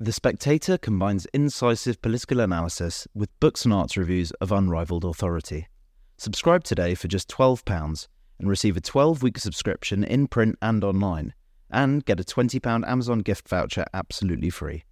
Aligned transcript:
The 0.00 0.12
Spectator 0.12 0.76
combines 0.76 1.24
incisive 1.26 2.02
political 2.02 2.40
analysis 2.40 3.06
with 3.14 3.30
books 3.38 3.64
and 3.64 3.72
arts 3.72 3.96
reviews 3.96 4.32
of 4.32 4.50
unrivaled 4.50 5.04
authority. 5.04 5.68
Subscribe 6.16 6.64
today 6.64 6.96
for 6.96 7.06
just 7.06 7.28
£12 7.28 8.08
and 8.40 8.48
receive 8.48 8.76
a 8.76 8.80
12 8.80 9.22
week 9.22 9.38
subscription 9.38 10.02
in 10.02 10.26
print 10.26 10.58
and 10.60 10.82
online, 10.82 11.32
and 11.70 12.04
get 12.04 12.18
a 12.18 12.24
£20 12.24 12.84
Amazon 12.88 13.20
gift 13.20 13.48
voucher 13.48 13.84
absolutely 13.94 14.50
free. 14.50 14.82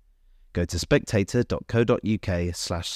Go 0.52 0.64
to 0.64 0.78
spectator.co.uk/slash 0.78 2.88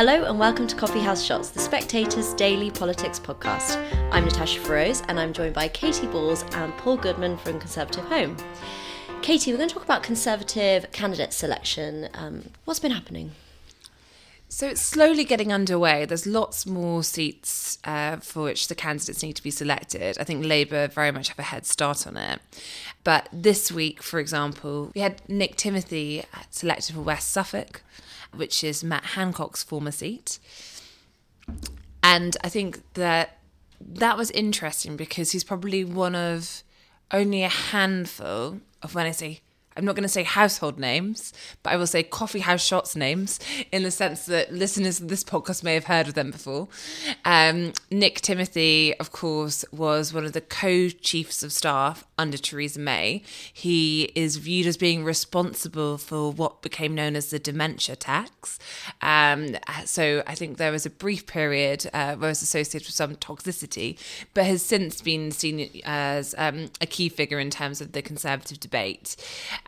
Hello 0.00 0.24
and 0.24 0.38
welcome 0.38 0.66
to 0.66 0.74
Coffee 0.76 1.00
House 1.00 1.22
Shots, 1.22 1.50
the 1.50 1.60
Spectator's 1.60 2.32
daily 2.32 2.70
politics 2.70 3.20
podcast. 3.20 3.76
I'm 4.12 4.24
Natasha 4.24 4.58
Feroze 4.58 5.04
and 5.08 5.20
I'm 5.20 5.34
joined 5.34 5.52
by 5.52 5.68
Katy 5.68 6.06
Balls 6.06 6.42
and 6.54 6.74
Paul 6.78 6.96
Goodman 6.96 7.36
from 7.36 7.60
Conservative 7.60 8.06
Home. 8.06 8.34
Katy, 9.20 9.52
we're 9.52 9.58
going 9.58 9.68
to 9.68 9.74
talk 9.74 9.84
about 9.84 10.02
Conservative 10.02 10.90
candidate 10.90 11.34
selection. 11.34 12.08
Um, 12.14 12.44
what's 12.64 12.80
been 12.80 12.92
happening? 12.92 13.32
So 14.50 14.66
it's 14.66 14.82
slowly 14.82 15.24
getting 15.24 15.52
underway. 15.52 16.04
There's 16.04 16.26
lots 16.26 16.66
more 16.66 17.02
seats 17.02 17.78
uh, 17.84 18.16
for 18.16 18.42
which 18.42 18.68
the 18.68 18.74
candidates 18.74 19.22
need 19.22 19.36
to 19.36 19.42
be 19.42 19.50
selected. 19.50 20.18
I 20.18 20.24
think 20.24 20.44
Labour 20.44 20.88
very 20.88 21.12
much 21.12 21.28
have 21.28 21.38
a 21.38 21.42
head 21.42 21.64
start 21.64 22.06
on 22.06 22.16
it. 22.18 22.40
But 23.04 23.28
this 23.32 23.72
week, 23.72 24.02
for 24.02 24.18
example, 24.18 24.90
we 24.94 25.00
had 25.00 25.22
Nick 25.28 25.56
Timothy 25.56 26.24
selected 26.50 26.94
for 26.94 27.00
West 27.00 27.30
Suffolk 27.30 27.82
which 28.34 28.62
is 28.62 28.84
Matt 28.84 29.04
Hancock's 29.04 29.62
former 29.62 29.90
seat. 29.90 30.38
And 32.02 32.36
I 32.42 32.48
think 32.48 32.80
that 32.94 33.38
that 33.80 34.16
was 34.16 34.30
interesting 34.30 34.96
because 34.96 35.32
he's 35.32 35.44
probably 35.44 35.84
one 35.84 36.14
of 36.14 36.62
only 37.10 37.42
a 37.42 37.48
handful 37.48 38.60
of 38.82 38.94
when 38.94 39.06
I 39.06 39.10
say 39.10 39.40
I'm 39.76 39.84
not 39.84 39.94
going 39.94 40.02
to 40.02 40.08
say 40.08 40.24
household 40.24 40.80
names, 40.80 41.32
but 41.62 41.72
I 41.72 41.76
will 41.76 41.86
say 41.86 42.02
coffee 42.02 42.40
house 42.40 42.64
shots 42.64 42.96
names 42.96 43.38
in 43.70 43.84
the 43.84 43.92
sense 43.92 44.26
that 44.26 44.52
listeners 44.52 45.00
of 45.00 45.08
this 45.08 45.22
podcast 45.22 45.62
may 45.62 45.74
have 45.74 45.84
heard 45.84 46.08
of 46.08 46.14
them 46.14 46.32
before. 46.32 46.66
Um, 47.24 47.72
Nick 47.88 48.20
Timothy, 48.20 48.94
of 48.98 49.12
course, 49.12 49.64
was 49.70 50.12
one 50.12 50.24
of 50.24 50.32
the 50.32 50.40
co 50.40 50.88
chiefs 50.88 51.44
of 51.44 51.52
staff 51.52 52.04
under 52.18 52.36
Theresa 52.36 52.80
May. 52.80 53.22
He 53.52 54.10
is 54.16 54.38
viewed 54.38 54.66
as 54.66 54.76
being 54.76 55.04
responsible 55.04 55.98
for 55.98 56.32
what 56.32 56.62
became 56.62 56.94
known 56.94 57.14
as 57.14 57.30
the 57.30 57.38
dementia 57.38 57.94
tax. 57.94 58.58
Um, 59.00 59.56
so 59.84 60.24
I 60.26 60.34
think 60.34 60.56
there 60.56 60.72
was 60.72 60.84
a 60.84 60.90
brief 60.90 61.26
period 61.26 61.88
uh, 61.92 62.16
where 62.16 62.28
it 62.28 62.32
was 62.32 62.42
associated 62.42 62.88
with 62.88 62.94
some 62.94 63.14
toxicity, 63.16 63.96
but 64.34 64.46
has 64.46 64.62
since 64.62 65.00
been 65.00 65.30
seen 65.30 65.70
as 65.84 66.34
um, 66.38 66.70
a 66.80 66.86
key 66.86 67.08
figure 67.08 67.38
in 67.38 67.50
terms 67.50 67.80
of 67.80 67.92
the 67.92 68.02
Conservative 68.02 68.58
debate 68.58 69.16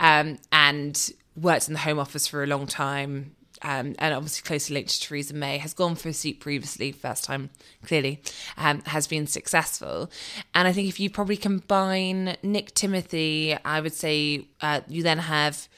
um, 0.03 0.39
and 0.51 1.13
worked 1.35 1.69
in 1.69 1.73
the 1.73 1.81
Home 1.81 1.99
Office 1.99 2.27
for 2.27 2.43
a 2.43 2.47
long 2.47 2.67
time. 2.67 3.35
Um, 3.65 3.95
and 4.01 4.13
obviously 4.13 4.45
closely 4.45 4.75
linked 4.75 4.91
to 4.91 5.01
Theresa 5.01 5.35
May, 5.35 5.59
has 5.59 5.73
gone 5.73 5.95
for 5.95 6.09
a 6.09 6.13
seat 6.13 6.41
previously, 6.41 6.91
first 6.91 7.23
time 7.23 7.51
clearly, 7.87 8.21
um, 8.57 8.83
has 8.87 9.07
been 9.07 9.29
successful. 9.29 10.11
And 10.53 10.67
I 10.67 10.73
think 10.73 10.89
if 10.89 10.99
you 10.99 11.09
probably 11.09 11.37
combine 11.37 12.37
Nick 12.43 12.75
Timothy, 12.75 13.57
I 13.65 13.81
would 13.81 13.93
say 13.93 14.49
uh, 14.61 14.81
you 14.89 15.05
then 15.05 15.19
have 15.19 15.69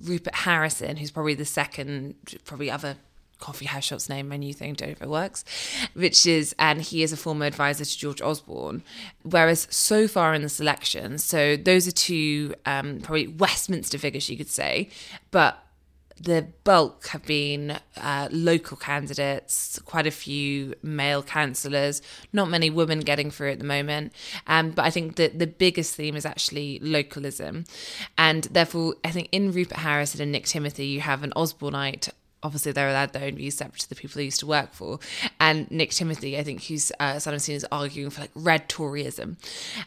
Rupert 0.00 0.36
Harrison, 0.36 0.98
who's 0.98 1.10
probably 1.10 1.34
the 1.34 1.44
second, 1.44 2.14
probably 2.44 2.70
other 2.70 2.94
coffee 3.42 3.66
house 3.66 3.84
shop's 3.84 4.08
name, 4.08 4.28
my 4.28 4.36
new 4.36 4.54
thing, 4.54 4.76
it 4.80 5.08
works, 5.08 5.44
which 5.94 6.26
is, 6.26 6.54
and 6.58 6.80
he 6.80 7.02
is 7.02 7.12
a 7.12 7.16
former 7.16 7.44
advisor 7.44 7.84
to 7.84 7.98
George 7.98 8.22
Osborne. 8.22 8.82
Whereas 9.22 9.66
so 9.68 10.06
far 10.06 10.32
in 10.32 10.42
the 10.42 10.48
selection, 10.48 11.18
so 11.18 11.56
those 11.56 11.88
are 11.88 11.92
two 11.92 12.54
um, 12.64 13.00
probably 13.00 13.26
Westminster 13.26 13.98
figures, 13.98 14.30
you 14.30 14.36
could 14.36 14.48
say, 14.48 14.88
but 15.32 15.58
the 16.20 16.46
bulk 16.62 17.08
have 17.08 17.24
been 17.24 17.78
uh, 17.96 18.28
local 18.30 18.76
candidates, 18.76 19.80
quite 19.84 20.06
a 20.06 20.12
few 20.12 20.74
male 20.80 21.22
councillors, 21.22 22.00
not 22.32 22.48
many 22.48 22.70
women 22.70 23.00
getting 23.00 23.30
through 23.30 23.50
at 23.50 23.58
the 23.58 23.64
moment. 23.64 24.12
Um, 24.46 24.70
but 24.70 24.84
I 24.84 24.90
think 24.90 25.16
that 25.16 25.40
the 25.40 25.48
biggest 25.48 25.96
theme 25.96 26.14
is 26.14 26.24
actually 26.24 26.78
localism. 26.80 27.64
And 28.16 28.44
therefore, 28.44 28.94
I 29.04 29.10
think 29.10 29.30
in 29.32 29.50
Rupert 29.50 29.78
Harris 29.78 30.14
and 30.14 30.20
in 30.20 30.30
Nick 30.30 30.46
Timothy, 30.46 30.86
you 30.86 31.00
have 31.00 31.24
an 31.24 31.32
Osborneite 31.34 32.10
obviously 32.42 32.72
they're 32.72 32.88
allowed 32.88 33.12
their 33.12 33.24
own 33.24 33.36
views 33.36 33.56
separate 33.56 33.80
to 33.80 33.88
the 33.88 33.94
people 33.94 34.16
they 34.16 34.24
used 34.24 34.40
to 34.40 34.46
work 34.46 34.72
for. 34.72 34.98
And 35.40 35.70
Nick 35.70 35.90
Timothy, 35.90 36.38
I 36.38 36.42
think, 36.42 36.64
who's 36.64 36.92
uh, 37.00 37.18
sometimes 37.18 37.44
seen 37.44 37.56
as 37.56 37.64
arguing 37.70 38.10
for 38.10 38.22
like 38.22 38.30
red 38.34 38.68
Toryism. 38.68 39.36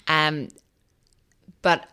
Um, 0.08 0.50
but 1.62 1.90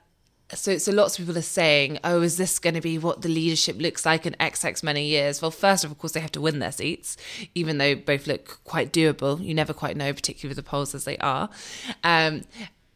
so 0.54 0.76
so 0.76 0.92
lots 0.92 1.18
of 1.18 1.24
people 1.24 1.38
are 1.38 1.42
saying, 1.42 1.98
oh, 2.04 2.20
is 2.20 2.36
this 2.36 2.58
going 2.58 2.74
to 2.74 2.80
be 2.80 2.98
what 2.98 3.22
the 3.22 3.28
leadership 3.28 3.76
looks 3.78 4.04
like 4.04 4.26
in 4.26 4.34
XX 4.34 4.82
many 4.82 5.06
years? 5.06 5.40
Well, 5.40 5.50
first 5.50 5.84
of 5.84 5.90
all, 5.90 5.92
of 5.92 5.98
course, 5.98 6.12
they 6.12 6.20
have 6.20 6.32
to 6.32 6.40
win 6.40 6.58
their 6.58 6.72
seats, 6.72 7.16
even 7.54 7.78
though 7.78 7.94
both 7.94 8.26
look 8.26 8.60
quite 8.64 8.92
doable. 8.92 9.42
You 9.42 9.54
never 9.54 9.72
quite 9.72 9.96
know, 9.96 10.12
particularly 10.12 10.50
with 10.54 10.64
the 10.64 10.68
polls 10.68 10.94
as 10.94 11.04
they 11.04 11.16
are. 11.18 11.48
Um, 12.04 12.42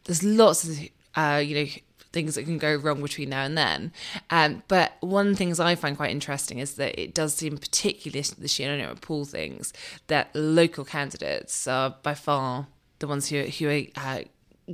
there's 0.03 0.23
lots 0.23 0.67
of 0.67 0.79
uh, 1.15 1.41
you 1.43 1.55
know 1.55 1.71
things 2.11 2.35
that 2.35 2.43
can 2.43 2.57
go 2.57 2.75
wrong 2.75 3.01
between 3.01 3.29
now 3.29 3.43
and 3.43 3.57
then. 3.57 3.91
Um, 4.29 4.63
but 4.67 4.93
one 5.01 5.27
of 5.27 5.33
the 5.33 5.37
things 5.37 5.59
I 5.59 5.75
find 5.75 5.95
quite 5.97 6.11
interesting 6.11 6.59
is 6.59 6.75
that 6.75 6.99
it 6.99 7.13
does 7.13 7.33
seem, 7.33 7.57
particularly 7.57 8.25
this 8.37 8.59
year, 8.59 8.73
I 8.73 8.77
know 8.77 8.89
what 8.89 9.01
Paul 9.01 9.25
thinks, 9.25 9.73
that 10.07 10.29
local 10.33 10.85
candidates 10.85 11.67
are 11.67 11.95
by 12.01 12.13
far 12.13 12.67
the 12.99 13.07
ones 13.07 13.29
who, 13.29 13.43
who 13.43 13.69
are 13.69 13.81
uh, 13.95 14.21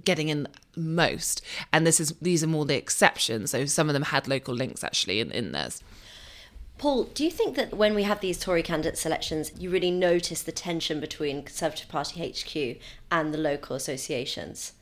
getting 0.04 0.30
in 0.30 0.48
most. 0.76 1.42
And 1.72 1.86
this 1.86 2.00
is 2.00 2.14
these 2.22 2.44
are 2.44 2.48
more 2.48 2.66
the 2.66 2.76
exceptions. 2.76 3.52
So 3.52 3.66
some 3.66 3.90
of 3.90 3.94
them 3.94 4.04
had 4.04 4.28
local 4.28 4.54
links 4.54 4.84
actually 4.84 5.20
in, 5.20 5.32
in 5.32 5.52
theirs. 5.52 5.84
Paul, 6.78 7.04
do 7.04 7.24
you 7.24 7.32
think 7.32 7.56
that 7.56 7.74
when 7.76 7.94
we 7.94 8.04
have 8.04 8.20
these 8.20 8.40
Tory 8.40 8.64
candidate 8.64 8.98
selections, 8.98 9.52
you 9.58 9.70
really 9.70 9.92
notice 9.92 10.42
the 10.42 10.52
tension 10.52 11.00
between 11.00 11.44
Conservative 11.44 11.88
Party 11.88 12.28
HQ 12.28 12.82
and 13.12 13.34
the 13.34 13.38
local 13.38 13.76
associations? 13.76 14.74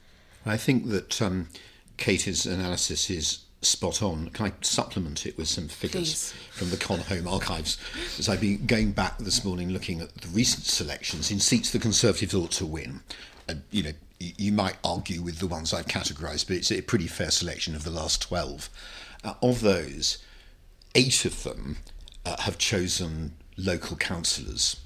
I 0.45 0.57
think 0.57 0.87
that 0.89 1.21
um, 1.21 1.49
Katy's 1.97 2.45
analysis 2.45 3.09
is 3.09 3.39
spot 3.61 4.01
on. 4.01 4.29
Can 4.29 4.47
I 4.47 4.53
supplement 4.61 5.25
it 5.25 5.37
with 5.37 5.47
some 5.47 5.67
figures 5.67 6.31
Please. 6.31 6.33
from 6.51 6.69
the 6.71 6.77
Con 6.77 6.99
Home 6.99 7.27
archives? 7.27 7.77
As 8.17 8.27
I've 8.27 8.41
been 8.41 8.65
going 8.65 8.91
back 8.91 9.17
this 9.19 9.45
morning 9.45 9.69
looking 9.69 10.01
at 10.01 10.13
the 10.15 10.27
recent 10.29 10.65
selections 10.65 11.31
in 11.31 11.39
seats 11.39 11.71
the 11.71 11.79
Conservatives 11.79 12.33
ought 12.33 12.51
to 12.51 12.65
win. 12.65 13.01
And, 13.47 13.63
you 13.71 13.83
know, 13.83 13.93
you 14.19 14.51
might 14.51 14.77
argue 14.83 15.21
with 15.21 15.39
the 15.39 15.47
ones 15.47 15.73
I've 15.73 15.87
categorised, 15.87 16.47
but 16.47 16.57
it's 16.57 16.71
a 16.71 16.81
pretty 16.81 17.07
fair 17.07 17.31
selection 17.31 17.75
of 17.75 17.83
the 17.83 17.89
last 17.89 18.21
12. 18.21 18.69
Uh, 19.23 19.33
of 19.41 19.61
those, 19.61 20.17
eight 20.95 21.25
of 21.25 21.43
them 21.43 21.77
uh, 22.25 22.41
have 22.41 22.57
chosen 22.57 23.33
local 23.57 23.97
councillors. 23.97 24.79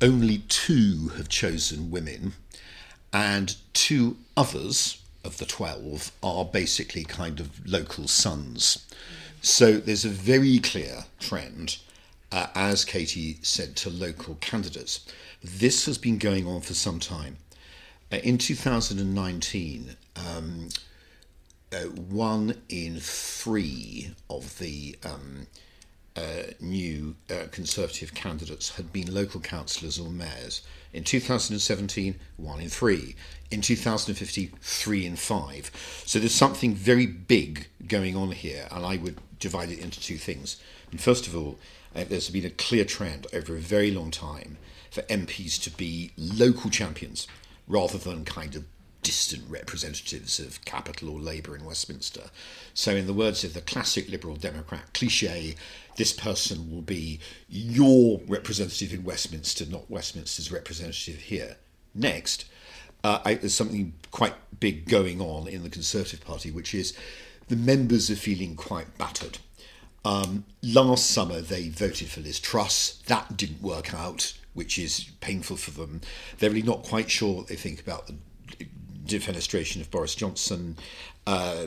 Only 0.00 0.38
two 0.48 1.08
have 1.16 1.28
chosen 1.28 1.90
women, 1.90 2.32
and 3.12 3.56
two 3.72 4.16
others, 4.36 5.02
of 5.24 5.38
the 5.38 5.46
12 5.46 6.12
are 6.22 6.44
basically 6.44 7.04
kind 7.04 7.40
of 7.40 7.66
local 7.66 8.08
sons. 8.08 8.86
So 9.42 9.78
there's 9.78 10.04
a 10.04 10.10
very 10.10 10.58
clear 10.58 11.04
trend, 11.18 11.78
uh, 12.32 12.48
as 12.54 12.84
Katy 12.84 13.38
said, 13.42 13.76
to 13.76 13.90
local 13.90 14.36
candidates. 14.36 15.06
This 15.42 15.86
has 15.86 15.98
been 15.98 16.18
going 16.18 16.46
on 16.46 16.60
for 16.60 16.74
some 16.74 17.00
time. 17.00 17.38
Uh, 18.12 18.16
in 18.16 18.38
2019, 18.38 19.96
um, 20.16 20.68
uh, 21.72 21.78
one 21.84 22.56
in 22.68 22.98
three 22.98 24.10
of 24.28 24.58
the 24.58 24.96
um, 25.04 25.46
uh, 26.16 26.52
new 26.60 27.16
uh, 27.30 27.46
Conservative 27.50 28.14
candidates 28.14 28.76
had 28.76 28.92
been 28.92 29.12
local 29.12 29.40
councillors 29.40 29.98
or 29.98 30.10
mayors. 30.10 30.62
In 30.92 31.04
2017, 31.04 32.16
one 32.36 32.60
in 32.60 32.68
three. 32.68 33.14
In 33.50 33.60
2015, 33.60 34.52
three 34.60 35.06
in 35.06 35.16
five. 35.16 35.70
So 36.04 36.18
there's 36.18 36.34
something 36.34 36.74
very 36.74 37.06
big 37.06 37.68
going 37.86 38.16
on 38.16 38.32
here, 38.32 38.66
and 38.70 38.84
I 38.84 38.96
would 38.96 39.18
divide 39.38 39.70
it 39.70 39.78
into 39.78 40.00
two 40.00 40.16
things. 40.16 40.60
And 40.90 41.00
first 41.00 41.26
of 41.26 41.36
all, 41.36 41.58
uh, 41.94 42.04
there's 42.08 42.30
been 42.30 42.44
a 42.44 42.50
clear 42.50 42.84
trend 42.84 43.26
over 43.32 43.54
a 43.54 43.60
very 43.60 43.90
long 43.90 44.10
time 44.10 44.58
for 44.90 45.02
MPs 45.02 45.62
to 45.62 45.70
be 45.70 46.10
local 46.16 46.70
champions 46.70 47.26
rather 47.68 47.98
than 47.98 48.24
kind 48.24 48.56
of 48.56 48.64
distant 49.02 49.44
representatives 49.48 50.38
of 50.38 50.64
capital 50.64 51.10
or 51.10 51.20
Labour 51.20 51.56
in 51.56 51.64
Westminster. 51.64 52.30
So, 52.74 52.94
in 52.94 53.06
the 53.06 53.12
words 53.12 53.44
of 53.44 53.54
the 53.54 53.60
classic 53.60 54.08
Liberal 54.08 54.36
Democrat 54.36 54.92
cliche, 54.92 55.54
this 55.96 56.12
person 56.12 56.70
will 56.70 56.82
be 56.82 57.20
your 57.48 58.20
representative 58.26 58.92
in 58.92 59.04
Westminster, 59.04 59.66
not 59.66 59.90
Westminster's 59.90 60.52
representative 60.52 61.20
here. 61.20 61.56
Next, 61.94 62.44
uh, 63.02 63.20
I, 63.24 63.34
there's 63.34 63.54
something 63.54 63.94
quite 64.10 64.34
big 64.58 64.88
going 64.88 65.20
on 65.20 65.48
in 65.48 65.62
the 65.62 65.70
Conservative 65.70 66.24
Party, 66.24 66.50
which 66.50 66.74
is 66.74 66.96
the 67.48 67.56
members 67.56 68.10
are 68.10 68.16
feeling 68.16 68.56
quite 68.56 68.96
battered. 68.98 69.38
Um, 70.04 70.44
last 70.62 71.10
summer, 71.10 71.40
they 71.40 71.68
voted 71.68 72.08
for 72.08 72.20
Liz 72.20 72.40
Truss. 72.40 73.02
That 73.06 73.36
didn't 73.36 73.62
work 73.62 73.92
out, 73.92 74.34
which 74.54 74.78
is 74.78 75.10
painful 75.20 75.56
for 75.56 75.72
them. 75.72 76.00
They're 76.38 76.50
really 76.50 76.62
not 76.62 76.82
quite 76.82 77.10
sure 77.10 77.34
what 77.34 77.48
they 77.48 77.56
think 77.56 77.80
about 77.80 78.06
the 78.06 78.14
defenestration 79.10 79.80
of 79.80 79.90
Boris 79.90 80.14
Johnson. 80.14 80.76
Uh, 81.26 81.66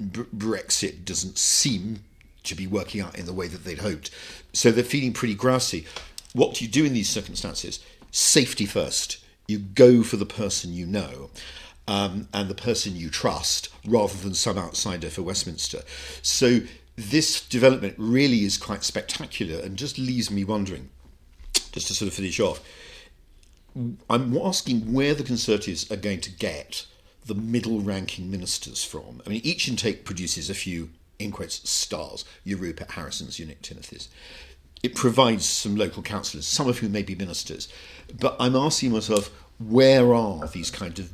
Brexit 0.00 1.04
doesn't 1.04 1.38
seem 1.38 2.00
to 2.44 2.54
be 2.54 2.66
working 2.66 3.00
out 3.00 3.18
in 3.18 3.26
the 3.26 3.32
way 3.32 3.46
that 3.46 3.64
they'd 3.64 3.78
hoped. 3.78 4.10
So 4.52 4.70
they're 4.70 4.84
feeling 4.84 5.12
pretty 5.12 5.36
grousy. 5.36 5.86
What 6.32 6.54
do 6.54 6.64
you 6.64 6.70
do 6.70 6.84
in 6.84 6.92
these 6.92 7.08
circumstances? 7.08 7.80
Safety 8.10 8.66
first. 8.66 9.18
You 9.46 9.58
go 9.58 10.02
for 10.02 10.16
the 10.16 10.26
person 10.26 10.72
you 10.72 10.86
know. 10.86 11.30
Um, 11.88 12.28
and 12.32 12.48
the 12.48 12.54
person 12.54 12.94
you 12.94 13.10
trust 13.10 13.68
rather 13.84 14.16
than 14.16 14.34
some 14.34 14.56
outsider 14.56 15.10
for 15.10 15.22
Westminster. 15.22 15.82
So 16.22 16.60
this 16.96 17.44
development 17.44 17.94
really 17.98 18.44
is 18.44 18.56
quite 18.56 18.84
spectacular 18.84 19.60
and 19.60 19.76
just 19.76 19.98
leaves 19.98 20.30
me 20.30 20.44
wondering, 20.44 20.90
just 21.72 21.88
to 21.88 21.94
sort 21.94 22.08
of 22.08 22.14
finish 22.14 22.38
off, 22.38 22.60
I'm 23.74 24.36
asking 24.36 24.92
where 24.92 25.14
the 25.14 25.22
Conservatives 25.22 25.90
are 25.90 25.96
going 25.96 26.20
to 26.20 26.30
get 26.30 26.86
the 27.24 27.34
middle 27.34 27.80
ranking 27.80 28.30
ministers 28.30 28.84
from. 28.84 29.22
I 29.24 29.30
mean, 29.30 29.40
each 29.44 29.68
intake 29.68 30.04
produces 30.04 30.50
a 30.50 30.54
few, 30.54 30.90
in 31.18 31.30
quotes, 31.30 31.68
stars, 31.68 32.24
your 32.44 32.58
Rupert 32.58 32.92
Harrison's, 32.92 33.38
your 33.38 33.48
Nick 33.48 33.62
Timothy's. 33.62 34.08
It 34.82 34.94
provides 34.94 35.46
some 35.46 35.76
local 35.76 36.02
councillors, 36.02 36.46
some 36.46 36.68
of 36.68 36.78
whom 36.78 36.92
may 36.92 37.02
be 37.02 37.14
ministers. 37.14 37.68
But 38.18 38.36
I'm 38.40 38.56
asking 38.56 38.92
myself, 38.92 39.30
where 39.58 40.12
are 40.12 40.48
these 40.48 40.70
kind 40.70 40.98
of 40.98 41.10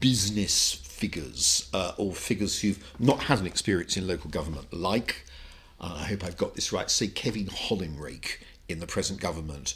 business 0.00 0.72
figures 0.72 1.68
uh, 1.74 1.92
or 1.96 2.12
figures 2.12 2.60
who've 2.60 2.82
not 2.98 3.24
had 3.24 3.40
an 3.40 3.46
experience 3.46 3.96
in 3.96 4.06
local 4.06 4.30
government, 4.30 4.72
like, 4.72 5.24
uh, 5.80 5.96
I 5.98 6.04
hope 6.04 6.24
I've 6.24 6.36
got 6.36 6.54
this 6.54 6.72
right, 6.72 6.88
say 6.88 7.08
Kevin 7.08 7.46
Hollinrake 7.46 8.38
in 8.68 8.78
the 8.78 8.86
present 8.86 9.20
government, 9.20 9.74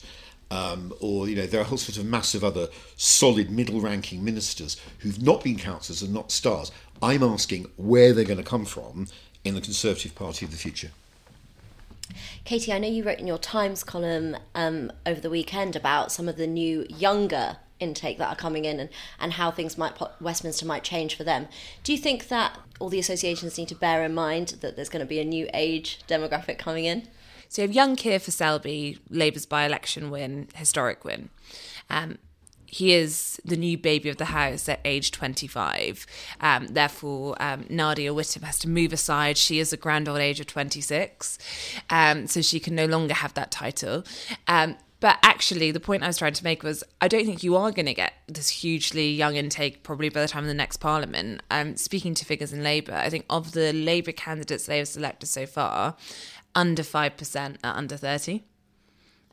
um, 0.53 0.93
or 1.01 1.29
you 1.29 1.35
know 1.35 1.47
there 1.47 1.61
are 1.61 1.65
a 1.65 1.67
whole 1.67 1.79
sort 1.79 1.97
of 1.97 2.05
massive 2.05 2.45
other 2.45 2.69
solid 2.97 3.51
middle-ranking 3.51 4.23
ministers 4.23 4.77
who've 4.99 5.23
not 5.23 5.43
been 5.43 5.57
councillors 5.57 6.03
and 6.03 6.13
not 6.13 6.31
stars. 6.31 6.71
I'm 7.03 7.23
asking 7.23 7.71
where 7.77 8.13
they're 8.13 8.25
going 8.25 8.39
to 8.39 8.45
come 8.45 8.67
from 8.67 9.07
in 9.45 9.55
the 9.55 9.61
Conservative 9.61 10.15
Party 10.15 10.45
of 10.45 10.51
the 10.51 10.59
future. 10.59 10.91
Katy, 12.45 12.73
I 12.73 12.79
know 12.79 12.89
you 12.89 13.03
wrote 13.03 13.19
in 13.19 13.27
your 13.27 13.39
Times 13.39 13.83
column 13.83 14.37
um, 14.55 14.93
over 15.07 15.21
the 15.21 15.31
weekend 15.31 15.75
about 15.75 16.13
some 16.13 16.29
of 16.29 16.37
the 16.37 16.47
new 16.47 16.87
younger 16.89 17.57
intake 17.81 18.19
that 18.19 18.29
are 18.29 18.37
coming 18.37 18.67
in 18.67 18.79
and, 18.79 18.91
and 19.19 19.33
how 19.33 19.51
things 19.51 19.79
might 19.79 19.99
Westminster 20.21 20.67
might 20.67 20.85
change 20.85 21.17
for 21.17 21.25
them. 21.25 21.49
Do 21.83 21.93
you 21.93 21.99
think 21.99 22.29
that 22.29 22.59
all 22.79 22.91
the 22.91 22.99
associations 22.99 23.57
need 23.57 23.69
to 23.69 23.75
bear 23.75 24.05
in 24.05 24.15
mind 24.15 24.59
that 24.61 24.77
there's 24.77 24.91
going 24.91 25.05
to 25.05 25.09
be 25.09 25.19
a 25.19 25.25
new 25.25 25.49
age 25.55 26.01
demographic 26.07 26.59
coming 26.59 26.85
in? 26.85 27.09
So 27.53 27.61
you 27.61 27.69
have 27.69 27.75
young 27.75 27.97
Keir 27.97 28.19
for 28.19 28.31
Selby, 28.31 28.99
Labour's 29.11 29.45
by 29.45 29.67
election 29.67 30.11
win, 30.11 30.49
historic 30.55 31.05
win. 31.05 31.29
Um, 31.91 32.17
he 32.65 32.95
is 32.95 33.39
the 33.45 33.59
new 33.59 33.77
baby 33.77 34.09
of 34.09 34.17
the 34.17 34.25
house 34.25 34.71
at 34.71 34.81
age 34.87 35.11
25. 35.11 36.07
Um, 36.41 36.69
therefore, 36.69 37.37
um, 37.43 37.67
Nadia 37.69 38.15
Whittome 38.15 38.45
has 38.45 38.59
to 38.61 38.71
move 38.71 38.95
aside. 38.95 39.37
She 39.37 39.59
is 39.59 39.71
a 39.71 39.77
grand 39.77 40.09
old 40.09 40.21
age 40.21 40.41
of 40.41 40.47
26, 40.47 41.37
um, 41.91 42.27
so 42.27 42.41
she 42.41 42.59
can 42.59 42.75
no 42.75 42.87
longer 42.87 43.13
have 43.13 43.35
that 43.35 43.51
title. 43.51 44.03
Um, 44.49 44.79
but 45.01 45.19
actually, 45.23 45.73
the 45.73 45.81
point 45.81 46.05
I 46.05 46.07
was 46.07 46.17
trying 46.17 46.33
to 46.33 46.45
make 46.45 46.63
was 46.63 46.85
I 47.01 47.09
don't 47.09 47.27
think 47.27 47.43
you 47.43 47.57
are 47.57 47.73
going 47.73 47.87
to 47.87 47.93
get 47.93 48.13
this 48.29 48.49
hugely 48.49 49.11
young 49.11 49.35
intake 49.35 49.83
probably 49.83 50.09
by 50.09 50.23
the 50.23 50.29
time 50.29 50.45
of 50.45 50.49
the 50.49 50.55
next 50.55 50.77
parliament. 50.77 51.43
Um, 51.51 51.77
speaking 51.77 52.15
to 52.15 52.25
figures 52.25 52.53
in 52.53 52.63
Labour, 52.63 52.95
I 52.95 53.11
think 53.11 53.27
of 53.29 53.51
the 53.51 53.73
Labour 53.73 54.13
candidates 54.13 54.67
they 54.67 54.79
have 54.79 54.87
selected 54.87 55.27
so 55.27 55.45
far, 55.45 55.97
under 56.55 56.83
5% 56.83 57.57
are 57.65 57.77
under 57.77 57.97
30. 57.97 58.43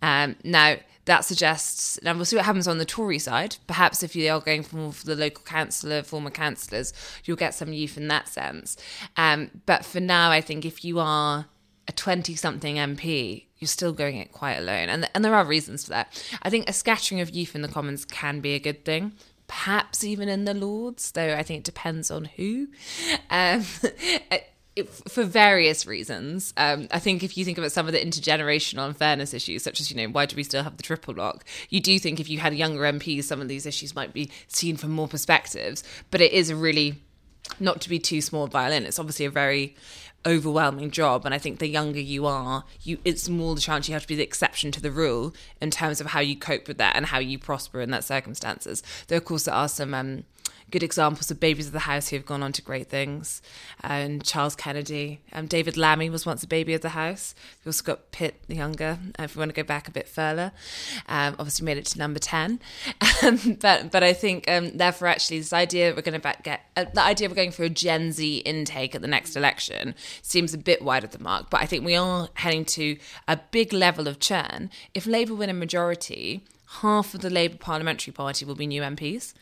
Um, 0.01 0.35
now, 0.43 0.77
that 1.05 1.25
suggests, 1.25 1.99
now 2.03 2.13
we'll 2.13 2.25
see 2.25 2.35
what 2.35 2.45
happens 2.45 2.67
on 2.67 2.77
the 2.77 2.85
Tory 2.85 3.19
side. 3.19 3.57
Perhaps 3.67 4.03
if 4.03 4.15
you 4.15 4.31
are 4.31 4.39
going 4.39 4.63
for, 4.63 4.91
for 4.91 5.05
the 5.05 5.15
local 5.15 5.43
councillor, 5.43 6.03
former 6.03 6.29
councillors, 6.29 6.93
you'll 7.25 7.37
get 7.37 7.53
some 7.53 7.73
youth 7.73 7.97
in 7.97 8.07
that 8.09 8.27
sense. 8.27 8.77
Um, 9.17 9.51
but 9.65 9.83
for 9.83 9.99
now, 9.99 10.31
I 10.31 10.41
think 10.41 10.65
if 10.65 10.85
you 10.85 10.99
are 10.99 11.47
a 11.87 11.91
20 11.91 12.35
something 12.35 12.75
MP, 12.75 13.45
you're 13.57 13.67
still 13.67 13.91
going 13.91 14.17
it 14.17 14.31
quite 14.31 14.57
alone. 14.57 14.87
And, 14.89 15.09
and 15.13 15.25
there 15.25 15.35
are 15.35 15.43
reasons 15.43 15.83
for 15.85 15.89
that. 15.89 16.23
I 16.43 16.49
think 16.49 16.69
a 16.69 16.73
scattering 16.73 17.19
of 17.21 17.31
youth 17.31 17.55
in 17.55 17.61
the 17.61 17.67
Commons 17.67 18.05
can 18.05 18.39
be 18.39 18.53
a 18.53 18.59
good 18.59 18.85
thing 18.85 19.13
perhaps 19.49 20.03
even 20.03 20.29
in 20.29 20.45
the 20.45 20.53
Lords, 20.53 21.11
though 21.11 21.33
I 21.33 21.43
think 21.43 21.59
it 21.59 21.63
depends 21.65 22.09
on 22.09 22.25
who. 22.25 22.67
Um, 23.29 23.65
for 24.85 25.23
various 25.23 25.85
reasons. 25.85 26.53
Um, 26.57 26.87
I 26.91 26.99
think 26.99 27.23
if 27.23 27.37
you 27.37 27.45
think 27.45 27.57
about 27.57 27.71
some 27.71 27.87
of 27.87 27.93
the 27.93 27.99
intergenerational 27.99 28.85
unfairness 28.87 29.33
issues, 29.33 29.63
such 29.63 29.79
as, 29.79 29.91
you 29.91 29.97
know, 29.97 30.11
why 30.11 30.25
do 30.25 30.35
we 30.35 30.43
still 30.43 30.63
have 30.63 30.77
the 30.77 30.83
triple 30.83 31.13
lock? 31.13 31.45
You 31.69 31.79
do 31.79 31.97
think 31.99 32.19
if 32.19 32.29
you 32.29 32.39
had 32.39 32.53
younger 32.53 32.81
MPs, 32.81 33.25
some 33.25 33.41
of 33.41 33.47
these 33.47 33.65
issues 33.65 33.95
might 33.95 34.13
be 34.13 34.29
seen 34.47 34.77
from 34.77 34.91
more 34.91 35.07
perspectives. 35.07 35.83
But 36.11 36.21
it 36.21 36.31
is 36.31 36.49
a 36.49 36.55
really, 36.55 37.01
not 37.59 37.81
to 37.81 37.89
be 37.89 37.99
too 37.99 38.21
small 38.21 38.47
violin, 38.47 38.85
it's 38.85 38.99
obviously 38.99 39.25
a 39.25 39.31
very 39.31 39.75
overwhelming 40.25 40.91
job 40.91 41.25
and 41.25 41.33
i 41.33 41.37
think 41.37 41.59
the 41.59 41.67
younger 41.67 41.99
you 41.99 42.25
are 42.25 42.65
you 42.81 42.97
it's 43.05 43.29
more 43.29 43.55
the 43.55 43.61
chance 43.61 43.87
you 43.87 43.93
have 43.93 44.01
to 44.01 44.07
be 44.07 44.15
the 44.15 44.23
exception 44.23 44.69
to 44.69 44.81
the 44.81 44.91
rule 44.91 45.33
in 45.61 45.71
terms 45.71 46.01
of 46.01 46.07
how 46.07 46.19
you 46.19 46.35
cope 46.35 46.67
with 46.67 46.77
that 46.77 46.93
and 46.97 47.05
how 47.05 47.19
you 47.19 47.39
prosper 47.39 47.79
in 47.79 47.89
that 47.89 48.03
circumstances 48.03 48.83
though 49.07 49.15
of 49.15 49.23
course 49.23 49.45
there 49.45 49.55
are 49.55 49.69
some 49.69 49.93
um, 49.93 50.25
good 50.69 50.83
examples 50.83 51.31
of 51.31 51.39
babies 51.39 51.67
of 51.67 51.73
the 51.73 51.79
house 51.79 52.09
who 52.09 52.15
have 52.15 52.25
gone 52.25 52.43
on 52.43 52.51
to 52.53 52.61
great 52.61 52.89
things. 52.89 53.41
And 53.81 54.23
Charles 54.23 54.55
Kennedy, 54.55 55.21
um, 55.33 55.47
David 55.47 55.77
Lammy 55.77 56.09
was 56.09 56.25
once 56.25 56.43
a 56.43 56.47
baby 56.47 56.73
of 56.73 56.81
the 56.81 56.89
house. 56.89 57.35
We 57.63 57.69
also 57.69 57.83
got 57.83 58.11
Pitt 58.11 58.41
the 58.47 58.55
younger. 58.55 58.99
Uh, 59.17 59.23
if 59.23 59.35
we 59.35 59.39
want 59.39 59.49
to 59.49 59.55
go 59.55 59.65
back 59.65 59.87
a 59.87 59.91
bit 59.91 60.07
further, 60.07 60.51
um, 61.07 61.35
obviously 61.39 61.65
made 61.65 61.77
it 61.77 61.85
to 61.87 61.99
number 61.99 62.19
ten. 62.19 62.59
Um, 63.23 63.57
but 63.59 63.91
but 63.91 64.03
I 64.03 64.13
think 64.13 64.49
um, 64.49 64.77
therefore 64.77 65.07
actually 65.07 65.39
this 65.39 65.53
idea 65.53 65.93
we're 65.95 66.01
going 66.01 66.19
to 66.19 66.35
get 66.43 66.61
uh, 66.75 66.85
the 66.93 67.01
idea 67.01 67.29
we're 67.29 67.35
going 67.35 67.51
for 67.51 67.63
a 67.63 67.69
Gen 67.69 68.11
Z 68.11 68.37
intake 68.37 68.95
at 68.95 69.01
the 69.01 69.07
next 69.07 69.35
election 69.35 69.95
seems 70.21 70.53
a 70.53 70.57
bit 70.57 70.81
wide 70.81 71.03
of 71.03 71.11
the 71.11 71.19
mark. 71.19 71.49
But 71.49 71.61
I 71.61 71.65
think 71.65 71.85
we 71.85 71.95
are 71.95 72.29
heading 72.35 72.65
to 72.65 72.97
a 73.27 73.37
big 73.37 73.73
level 73.73 74.07
of 74.07 74.19
churn. 74.19 74.69
If 74.93 75.05
Labour 75.05 75.35
win 75.35 75.49
a 75.49 75.53
majority 75.53 76.43
half 76.69 77.15
of 77.15 77.21
the 77.21 77.29
Labour 77.29 77.57
Parliamentary 77.57 78.13
Party 78.13 78.45
will 78.45 78.55
be 78.55 78.67
new 78.67 78.81
MPs. 78.81 79.33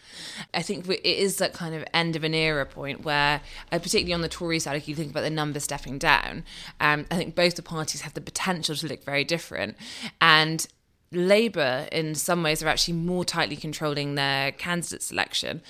I 0.54 0.62
think 0.62 0.88
it 0.88 1.06
is 1.06 1.38
that 1.38 1.54
kind 1.54 1.76
of 1.76 1.84
end 1.94 2.16
of 2.16 2.24
an 2.24 2.34
era 2.34 2.66
point 2.66 3.04
where, 3.04 3.42
uh, 3.72 3.80
particularly 3.80 4.14
on 4.14 4.22
the 4.22 4.30
Tory 4.30 4.60
side, 4.60 4.78
if 4.78 4.88
you 4.88 4.96
think 4.96 5.12
about 5.12 5.22
the 5.22 5.30
numbers 5.30 5.66
stepping 5.66 5.98
down, 5.98 6.46
um, 6.80 7.06
I 7.12 7.18
think 7.18 7.36
both 7.36 7.56
the 7.56 7.62
parties 7.62 8.02
have 8.02 8.14
the 8.14 8.22
potential 8.22 8.76
to 8.76 8.88
look 8.88 9.04
very 9.04 9.26
different. 9.26 9.76
And 10.22 10.66
Labour, 11.12 11.88
in 11.92 12.16
some 12.16 12.44
ways, 12.44 12.64
are 12.64 12.68
actually 12.68 12.96
more 12.96 13.26
tightly 13.26 13.58
controlling 13.58 14.16
their 14.16 14.54
candidate 14.54 15.04
selection. 15.04 15.62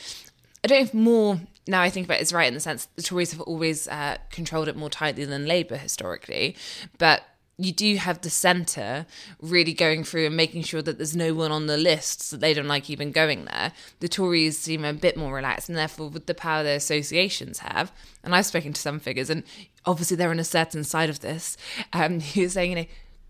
I 0.63 0.68
don't 0.68 0.80
know 0.80 0.86
if 0.86 0.94
more 0.94 1.39
now 1.68 1.81
I 1.81 1.89
think 1.89 2.07
about 2.07 2.19
it 2.19 2.21
is 2.21 2.31
right 2.31 2.48
in 2.48 2.53
the 2.53 2.60
sense 2.60 2.88
the 2.95 3.03
Tories 3.03 3.31
have 3.31 3.42
always 3.42 3.88
uh, 3.88 4.18
controlled 4.31 4.69
it 4.69 4.75
more 4.77 4.89
tightly 4.89 5.25
than 5.25 5.46
Labour 5.46 5.75
historically, 5.75 6.55
but 6.98 7.24
you 7.58 7.72
do 7.72 7.96
have 7.96 8.22
the 8.22 8.30
centre 8.30 9.08
really 9.42 9.74
going 9.74 10.04
through 10.04 10.28
and 10.28 10.38
making 10.38 10.62
sure 10.62 10.82
that 10.84 10.98
there's 10.98 11.16
no 11.16 11.34
one 11.34 11.52
on 11.52 11.66
the 11.66 11.78
lists 11.78 12.30
that 12.30 12.40
they 12.40 12.54
don't 12.54 12.68
like 12.68 12.90
even 12.90 13.12
going 13.12 13.46
there. 13.46 13.72
The 14.00 14.08
Tories 14.08 14.60
seem 14.60 14.86
a 14.86 14.94
bit 14.94 15.18
more 15.18 15.34
relaxed, 15.34 15.68
and 15.68 15.78
therefore, 15.78 16.10
with 16.10 16.28
the 16.28 16.36
power 16.36 16.64
their 16.64 16.76
associations 16.76 17.60
have, 17.60 17.92
and 18.24 18.36
I've 18.36 18.46
spoken 18.46 18.74
to 18.74 18.82
some 18.82 19.00
figures, 19.00 19.32
and 19.32 19.44
obviously 19.86 20.18
they're 20.18 20.30
on 20.30 20.40
a 20.40 20.44
certain 20.44 20.84
side 20.84 21.10
of 21.10 21.22
this, 21.22 21.58
um, 21.94 22.20
who's 22.34 22.54
saying, 22.54 22.72
you 22.72 22.76
know, 22.76 22.86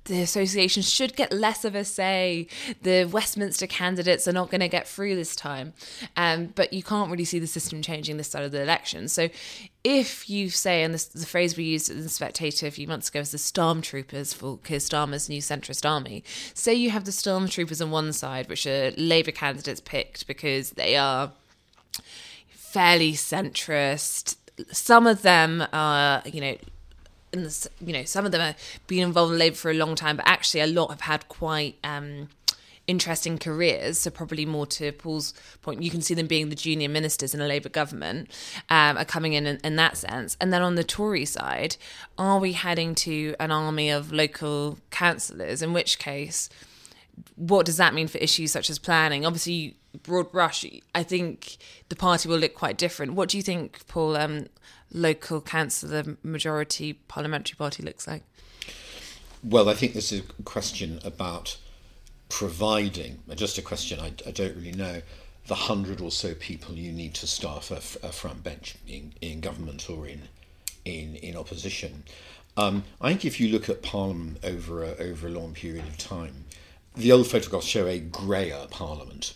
the 0.07 0.21
association 0.21 0.81
should 0.81 1.15
get 1.15 1.31
less 1.31 1.63
of 1.63 1.75
a 1.75 1.85
say. 1.85 2.47
The 2.81 3.05
Westminster 3.05 3.67
candidates 3.67 4.27
are 4.27 4.33
not 4.33 4.49
going 4.49 4.61
to 4.61 4.67
get 4.67 4.87
through 4.87 5.15
this 5.15 5.35
time. 5.35 5.73
Um, 6.15 6.47
but 6.55 6.73
you 6.73 6.83
can't 6.83 7.11
really 7.11 7.25
see 7.25 7.39
the 7.39 7.47
system 7.47 7.81
changing 7.81 8.17
this 8.17 8.29
side 8.29 8.43
of 8.43 8.51
the 8.51 8.61
election. 8.61 9.07
So 9.07 9.29
if 9.83 10.29
you 10.29 10.49
say, 10.49 10.83
and 10.83 10.93
this 10.93 11.05
the 11.05 11.25
phrase 11.25 11.55
we 11.55 11.63
used 11.63 11.89
in 11.89 12.01
the 12.01 12.09
Spectator 12.09 12.67
a 12.67 12.71
few 12.71 12.87
months 12.87 13.09
ago 13.09 13.19
is 13.19 13.31
the 13.31 13.37
stormtroopers 13.37 14.33
for 14.33 14.57
Keir 14.57 14.79
Starmer's 14.79 15.29
new 15.29 15.41
centrist 15.41 15.89
army, 15.89 16.23
say 16.53 16.73
you 16.73 16.89
have 16.89 17.05
the 17.05 17.11
stormtroopers 17.11 17.81
on 17.81 17.91
one 17.91 18.11
side, 18.13 18.49
which 18.49 18.65
are 18.65 18.91
Labour 18.97 19.31
candidates 19.31 19.81
picked 19.81 20.27
because 20.27 20.71
they 20.71 20.95
are 20.95 21.31
fairly 22.49 23.13
centrist. 23.13 24.35
Some 24.71 25.07
of 25.07 25.21
them 25.21 25.63
are, 25.71 26.21
you 26.25 26.41
know, 26.41 26.57
and 27.33 27.67
you 27.81 27.93
know 27.93 28.03
some 28.03 28.25
of 28.25 28.31
them 28.31 28.41
have 28.41 28.57
been 28.87 29.03
involved 29.03 29.33
in 29.33 29.39
Labour 29.39 29.55
for 29.55 29.71
a 29.71 29.73
long 29.73 29.95
time, 29.95 30.17
but 30.17 30.27
actually 30.27 30.61
a 30.61 30.67
lot 30.67 30.89
have 30.89 31.01
had 31.01 31.27
quite 31.27 31.77
um, 31.83 32.29
interesting 32.87 33.37
careers. 33.37 33.99
So 33.99 34.09
probably 34.09 34.45
more 34.45 34.65
to 34.67 34.91
Paul's 34.91 35.33
point, 35.61 35.83
you 35.83 35.91
can 35.91 36.01
see 36.01 36.13
them 36.13 36.27
being 36.27 36.49
the 36.49 36.55
junior 36.55 36.89
ministers 36.89 37.33
in 37.33 37.41
a 37.41 37.47
Labour 37.47 37.69
government 37.69 38.29
um, 38.69 38.97
are 38.97 39.05
coming 39.05 39.33
in, 39.33 39.45
in 39.45 39.59
in 39.63 39.75
that 39.75 39.97
sense. 39.97 40.37
And 40.39 40.51
then 40.51 40.61
on 40.61 40.75
the 40.75 40.83
Tory 40.83 41.25
side, 41.25 41.75
are 42.17 42.39
we 42.39 42.53
heading 42.53 42.95
to 42.95 43.35
an 43.39 43.51
army 43.51 43.89
of 43.89 44.11
local 44.11 44.79
councillors? 44.89 45.61
In 45.61 45.73
which 45.73 45.99
case, 45.99 46.49
what 47.35 47.65
does 47.65 47.77
that 47.77 47.93
mean 47.93 48.07
for 48.07 48.17
issues 48.19 48.51
such 48.51 48.69
as 48.69 48.79
planning? 48.79 49.25
Obviously, 49.25 49.75
broad 50.03 50.31
brush, 50.31 50.65
I 50.93 51.03
think 51.03 51.57
the 51.89 51.95
party 51.95 52.29
will 52.29 52.37
look 52.37 52.53
quite 52.53 52.77
different. 52.77 53.13
What 53.13 53.29
do 53.29 53.37
you 53.37 53.43
think, 53.43 53.85
Paul? 53.87 54.15
Um, 54.15 54.47
local 54.91 55.41
council, 55.41 55.89
the 55.89 56.17
majority 56.23 56.93
parliamentary 56.93 57.55
party 57.55 57.83
looks 57.83 58.07
like? 58.07 58.23
Well, 59.43 59.69
I 59.69 59.73
think 59.73 59.93
this 59.93 60.11
is 60.11 60.21
a 60.21 60.43
question 60.43 60.99
about 61.03 61.57
providing, 62.29 63.19
just 63.35 63.57
a 63.57 63.61
question 63.61 63.99
I, 63.99 64.13
I 64.25 64.31
don't 64.31 64.55
really 64.55 64.71
know, 64.71 65.01
the 65.47 65.55
hundred 65.55 66.01
or 66.01 66.11
so 66.11 66.33
people 66.33 66.75
you 66.75 66.91
need 66.91 67.13
to 67.15 67.27
staff 67.27 67.71
a, 67.71 68.07
a 68.07 68.11
front 68.11 68.43
bench 68.43 68.75
in, 68.87 69.13
in 69.21 69.39
government 69.39 69.89
or 69.89 70.07
in 70.07 70.23
in 70.83 71.15
in 71.15 71.35
opposition. 71.35 72.03
Um, 72.55 72.83
I 72.99 73.09
think 73.09 73.25
if 73.25 73.39
you 73.39 73.49
look 73.49 73.69
at 73.69 73.83
Parliament 73.83 74.39
over 74.43 74.83
a, 74.83 74.95
over 74.97 75.27
a 75.27 75.29
long 75.29 75.53
period 75.53 75.85
of 75.87 75.97
time, 75.97 76.45
the 76.95 77.11
old 77.11 77.27
photographs 77.27 77.67
show 77.67 77.85
a 77.85 77.99
greyer 77.99 78.65
Parliament. 78.69 79.35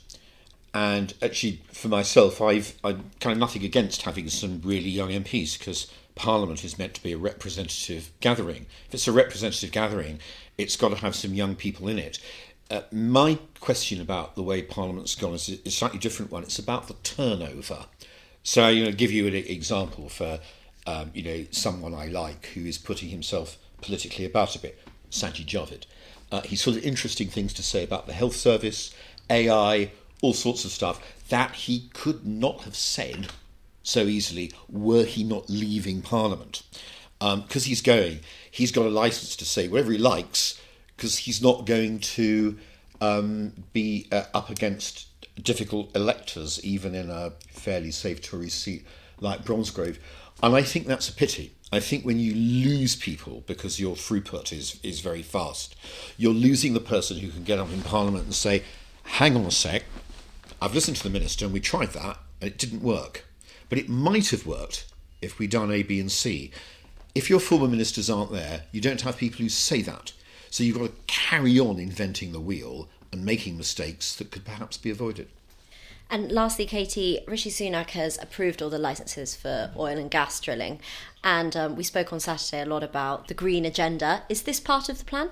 And 0.73 1.13
actually, 1.21 1.61
for 1.71 1.89
myself, 1.89 2.41
I've 2.41 2.75
I'm 2.83 3.11
kind 3.19 3.33
of 3.33 3.39
nothing 3.39 3.63
against 3.65 4.03
having 4.03 4.29
some 4.29 4.61
really 4.63 4.89
young 4.89 5.09
MPs 5.09 5.59
because 5.59 5.91
Parliament 6.15 6.63
is 6.63 6.77
meant 6.77 6.93
to 6.93 7.03
be 7.03 7.11
a 7.11 7.17
representative 7.17 8.11
gathering. 8.19 8.67
If 8.87 8.93
it's 8.93 9.07
a 9.07 9.11
representative 9.11 9.71
gathering, 9.71 10.19
it's 10.57 10.77
got 10.77 10.89
to 10.89 10.95
have 10.97 11.15
some 11.15 11.33
young 11.33 11.55
people 11.55 11.87
in 11.87 11.99
it. 11.99 12.19
Uh, 12.69 12.81
my 12.91 13.37
question 13.59 13.99
about 13.99 14.35
the 14.35 14.43
way 14.43 14.61
Parliament's 14.61 15.15
gone 15.15 15.33
is 15.33 15.49
a 15.49 15.69
slightly 15.71 15.99
different 15.99 16.31
one. 16.31 16.43
It's 16.43 16.59
about 16.59 16.87
the 16.87 16.93
turnover. 17.03 17.85
So, 18.43 18.69
you 18.69 18.85
know, 18.85 18.91
give 18.91 19.11
you 19.11 19.27
an 19.27 19.35
example 19.35 20.07
for, 20.07 20.39
um, 20.87 21.11
you 21.13 21.21
know, 21.21 21.45
someone 21.51 21.93
I 21.93 22.07
like 22.07 22.45
who 22.47 22.61
is 22.61 22.77
putting 22.77 23.09
himself 23.09 23.57
politically 23.81 24.25
about 24.25 24.55
a 24.55 24.59
bit, 24.59 24.79
Sajid 25.11 25.47
Javid. 25.47 25.83
Uh, 26.31 26.41
he's 26.41 26.61
sort 26.61 26.77
of 26.77 26.83
interesting 26.83 27.27
things 27.27 27.53
to 27.55 27.63
say 27.63 27.83
about 27.83 28.07
the 28.07 28.13
health 28.13 28.35
service, 28.35 28.95
AI, 29.29 29.91
all 30.21 30.33
sorts 30.33 30.65
of 30.65 30.71
stuff 30.71 31.01
that 31.29 31.51
he 31.51 31.89
could 31.93 32.25
not 32.25 32.61
have 32.61 32.75
said 32.75 33.27
so 33.83 34.01
easily 34.03 34.51
were 34.69 35.03
he 35.03 35.23
not 35.23 35.49
leaving 35.49 36.01
Parliament. 36.01 36.63
Because 37.19 37.65
um, 37.65 37.69
he's 37.69 37.81
going, 37.81 38.19
he's 38.49 38.71
got 38.71 38.85
a 38.85 38.89
license 38.89 39.35
to 39.35 39.45
say 39.45 39.67
whatever 39.67 39.91
he 39.91 39.97
likes, 39.97 40.59
because 40.95 41.19
he's 41.19 41.41
not 41.41 41.65
going 41.65 41.99
to 41.99 42.57
um, 42.99 43.53
be 43.73 44.07
uh, 44.11 44.23
up 44.33 44.49
against 44.49 45.07
difficult 45.41 45.95
electors, 45.95 46.63
even 46.63 46.95
in 46.95 47.09
a 47.09 47.33
fairly 47.49 47.91
safe 47.91 48.21
Tory 48.21 48.49
seat 48.49 48.85
like 49.19 49.45
Bromsgrove. 49.45 49.99
And 50.43 50.55
I 50.55 50.63
think 50.63 50.87
that's 50.87 51.09
a 51.09 51.13
pity. 51.13 51.53
I 51.71 51.79
think 51.79 52.03
when 52.03 52.19
you 52.19 52.33
lose 52.33 52.95
people 52.95 53.43
because 53.47 53.79
your 53.79 53.95
throughput 53.95 54.51
is, 54.51 54.79
is 54.83 54.99
very 54.99 55.21
fast, 55.21 55.75
you're 56.17 56.33
losing 56.33 56.73
the 56.73 56.79
person 56.79 57.17
who 57.17 57.29
can 57.29 57.43
get 57.43 57.59
up 57.59 57.71
in 57.71 57.81
Parliament 57.81 58.25
and 58.25 58.33
say, 58.35 58.63
hang 59.03 59.35
on 59.37 59.45
a 59.45 59.51
sec, 59.51 59.83
I've 60.61 60.75
listened 60.75 60.97
to 60.97 61.03
the 61.03 61.09
minister 61.09 61.45
and 61.45 61.53
we 61.53 61.59
tried 61.59 61.93
that 61.93 62.19
and 62.39 62.51
it 62.51 62.57
didn't 62.57 62.83
work. 62.83 63.25
But 63.67 63.79
it 63.79 63.89
might 63.89 64.29
have 64.29 64.45
worked 64.45 64.85
if 65.21 65.39
we'd 65.39 65.49
done 65.49 65.71
A, 65.71 65.81
B, 65.81 65.99
and 65.99 66.11
C. 66.11 66.51
If 67.15 67.29
your 67.29 67.39
former 67.39 67.67
ministers 67.67 68.09
aren't 68.09 68.31
there, 68.31 68.63
you 68.71 68.79
don't 68.79 69.01
have 69.01 69.17
people 69.17 69.39
who 69.39 69.49
say 69.49 69.81
that. 69.81 70.13
So 70.49 70.63
you've 70.63 70.77
got 70.77 70.87
to 70.87 70.93
carry 71.07 71.59
on 71.59 71.79
inventing 71.79 72.31
the 72.31 72.39
wheel 72.39 72.89
and 73.11 73.25
making 73.25 73.57
mistakes 73.57 74.15
that 74.15 74.31
could 74.31 74.45
perhaps 74.45 74.77
be 74.77 74.91
avoided. 74.91 75.29
And 76.09 76.29
lastly, 76.31 76.65
Katy, 76.65 77.21
Rishi 77.25 77.49
Sunak 77.49 77.91
has 77.91 78.21
approved 78.21 78.61
all 78.61 78.69
the 78.69 78.77
licenses 78.77 79.33
for 79.33 79.71
oil 79.77 79.97
and 79.97 80.11
gas 80.11 80.41
drilling. 80.41 80.81
And 81.23 81.55
um, 81.55 81.75
we 81.77 81.83
spoke 81.83 82.11
on 82.11 82.19
Saturday 82.19 82.61
a 82.61 82.65
lot 82.65 82.83
about 82.83 83.29
the 83.29 83.33
green 83.33 83.63
agenda. 83.63 84.23
Is 84.27 84.41
this 84.41 84.59
part 84.59 84.89
of 84.89 84.99
the 84.99 85.05
plan? 85.05 85.29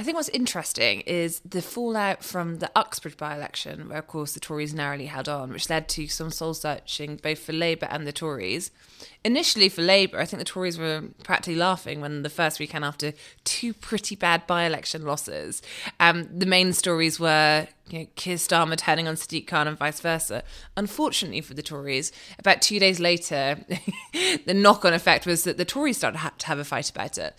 I 0.00 0.02
think 0.02 0.16
what's 0.16 0.30
interesting 0.30 1.02
is 1.02 1.40
the 1.40 1.60
fallout 1.60 2.24
from 2.24 2.60
the 2.60 2.70
Uxbridge 2.74 3.18
by 3.18 3.36
election, 3.36 3.90
where, 3.90 3.98
of 3.98 4.06
course, 4.06 4.32
the 4.32 4.40
Tories 4.40 4.72
narrowly 4.72 5.04
held 5.04 5.28
on, 5.28 5.52
which 5.52 5.68
led 5.68 5.90
to 5.90 6.08
some 6.08 6.30
soul 6.30 6.54
searching 6.54 7.16
both 7.16 7.40
for 7.40 7.52
Labour 7.52 7.86
and 7.90 8.06
the 8.06 8.12
Tories. 8.12 8.70
Initially, 9.26 9.68
for 9.68 9.82
Labour, 9.82 10.18
I 10.18 10.24
think 10.24 10.38
the 10.38 10.46
Tories 10.46 10.78
were 10.78 11.02
practically 11.22 11.56
laughing 11.56 12.00
when 12.00 12.22
the 12.22 12.30
first 12.30 12.58
weekend 12.58 12.82
after 12.82 13.12
two 13.44 13.74
pretty 13.74 14.16
bad 14.16 14.46
by 14.46 14.64
election 14.64 15.04
losses, 15.04 15.60
um, 16.00 16.30
the 16.34 16.46
main 16.46 16.72
stories 16.72 17.20
were 17.20 17.68
you 17.90 17.98
know, 18.00 18.06
Keir 18.16 18.36
Starmer 18.36 18.76
turning 18.76 19.08
on 19.08 19.14
Sadiq 19.14 19.46
Khan 19.46 19.66
and 19.66 19.78
vice 19.78 20.00
versa. 20.00 20.42
Unfortunately 20.76 21.40
for 21.40 21.54
the 21.54 21.62
Tories, 21.62 22.12
about 22.38 22.62
two 22.62 22.78
days 22.78 23.00
later, 23.00 23.58
the 24.46 24.54
knock 24.54 24.84
on 24.84 24.92
effect 24.92 25.26
was 25.26 25.44
that 25.44 25.56
the 25.56 25.64
Tories 25.64 25.98
started 25.98 26.18
to 26.18 26.22
have 26.22 26.38
to 26.38 26.46
have 26.46 26.58
a 26.58 26.64
fight 26.64 26.90
about 26.90 27.18
it. 27.18 27.34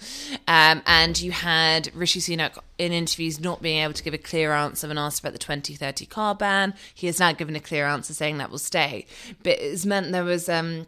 Um, 0.48 0.82
and 0.86 1.20
you 1.20 1.32
had 1.32 1.94
Rishi 1.96 2.20
Sunak 2.20 2.58
in 2.78 2.92
interviews 2.92 3.40
not 3.40 3.62
being 3.62 3.84
able 3.84 3.94
to 3.94 4.04
give 4.04 4.14
a 4.14 4.18
clear 4.18 4.54
answer 4.54 4.88
when 4.88 4.98
asked 4.98 5.20
about 5.20 5.34
the 5.34 5.40
2030 5.40 6.06
car 6.06 6.36
ban. 6.36 6.74
He 6.94 7.08
has 7.08 7.20
now 7.20 7.32
given 7.32 7.56
a 7.56 7.60
clear 7.60 7.86
answer 7.86 8.14
saying 8.14 8.38
that 8.38 8.52
will 8.52 8.58
stay. 8.58 9.06
But 9.44 9.60
it's 9.60 9.86
meant 9.86 10.12
there 10.12 10.24
was. 10.24 10.50
Um, 10.50 10.88